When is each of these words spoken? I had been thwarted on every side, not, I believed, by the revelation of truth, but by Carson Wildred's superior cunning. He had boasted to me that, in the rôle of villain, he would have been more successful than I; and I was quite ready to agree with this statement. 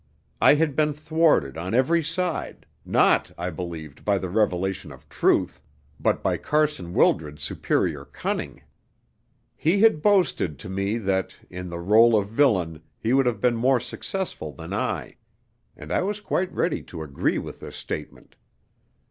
I 0.41 0.55
had 0.55 0.75
been 0.75 0.93
thwarted 0.93 1.59
on 1.59 1.75
every 1.75 2.01
side, 2.01 2.65
not, 2.83 3.31
I 3.37 3.51
believed, 3.51 4.03
by 4.03 4.17
the 4.17 4.31
revelation 4.31 4.91
of 4.91 5.07
truth, 5.09 5.61
but 5.99 6.23
by 6.23 6.37
Carson 6.37 6.95
Wildred's 6.95 7.43
superior 7.43 8.05
cunning. 8.05 8.63
He 9.55 9.81
had 9.81 10.01
boasted 10.01 10.57
to 10.57 10.69
me 10.69 10.97
that, 10.97 11.35
in 11.51 11.69
the 11.69 11.77
rôle 11.77 12.19
of 12.19 12.29
villain, 12.29 12.81
he 12.97 13.13
would 13.13 13.27
have 13.27 13.39
been 13.39 13.55
more 13.55 13.79
successful 13.79 14.51
than 14.51 14.73
I; 14.73 15.17
and 15.77 15.91
I 15.91 16.01
was 16.01 16.19
quite 16.19 16.51
ready 16.51 16.81
to 16.81 17.03
agree 17.03 17.37
with 17.37 17.59
this 17.59 17.75
statement. 17.75 18.35